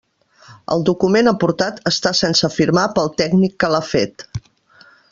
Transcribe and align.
El 0.75 0.85
document 0.89 1.29
aportat 1.33 1.77
està 1.93 2.13
sense 2.21 2.51
firmar 2.57 2.89
pel 2.97 3.15
tècnic 3.23 3.57
que 3.65 3.73
l'ha 3.75 3.87
fet. 3.95 4.29